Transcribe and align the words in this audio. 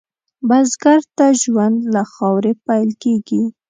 بزګر 0.47 0.99
ته 1.17 1.25
ژوند 1.41 1.77
له 1.93 2.01
خاورې 2.13 2.51
پېل 2.65 2.89
کېږي 3.03 3.41